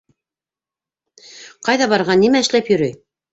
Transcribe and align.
Ҡайҙа 1.69 1.89
барған, 1.93 2.21
нимә 2.25 2.43
эшләп 2.47 2.73
йөрөй? 2.73 2.97